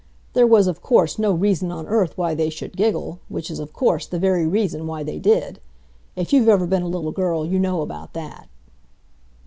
[0.33, 3.71] There was, of course, no reason on earth why they should giggle, which is, of
[3.71, 5.59] course, the very reason why they did.
[6.15, 8.47] If you've ever been a little girl you know about that.